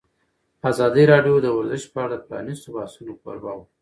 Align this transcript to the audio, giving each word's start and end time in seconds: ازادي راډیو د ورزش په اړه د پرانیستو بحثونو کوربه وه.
ازادي 0.69 1.03
راډیو 1.13 1.35
د 1.41 1.47
ورزش 1.57 1.83
په 1.93 1.99
اړه 2.05 2.15
د 2.19 2.23
پرانیستو 2.29 2.73
بحثونو 2.75 3.13
کوربه 3.21 3.51
وه. 3.57 3.63